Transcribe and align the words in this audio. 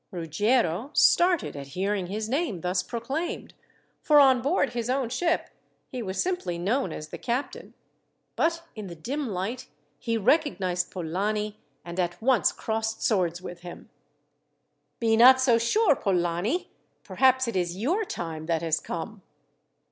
Ruggiero 0.09 0.89
started 0.93 1.55
at 1.55 1.67
hearing 1.77 2.07
his 2.07 2.27
name 2.27 2.61
thus 2.61 2.81
proclaimed, 2.81 3.53
for 4.01 4.19
on 4.19 4.41
board 4.41 4.71
his 4.71 4.89
own 4.89 5.09
ship 5.09 5.51
he 5.89 6.01
was 6.01 6.19
simply 6.19 6.57
known 6.57 6.91
as 6.91 7.09
the 7.09 7.19
captain; 7.19 7.75
but 8.35 8.63
in 8.75 8.87
the 8.87 8.95
dim 8.95 9.27
light 9.27 9.67
he 9.99 10.17
recognized 10.17 10.89
Polani, 10.89 11.59
and 11.85 11.99
at 11.99 12.19
once 12.19 12.51
crossed 12.51 13.03
swords 13.03 13.43
with 13.43 13.59
him. 13.59 13.91
"Be 14.99 15.15
not 15.15 15.39
so 15.39 15.59
sure, 15.59 15.95
Polani. 15.95 16.71
Perhaps 17.03 17.47
it 17.47 17.55
is 17.55 17.77
your 17.77 18.03
time 18.03 18.47
that 18.47 18.63
has 18.63 18.79
come." 18.79 19.21